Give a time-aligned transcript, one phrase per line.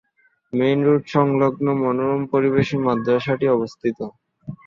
[0.53, 3.99] Main road সংলগ্ন মনোরম পরিবেশে মাদ্রাসাটি অবস্থিত।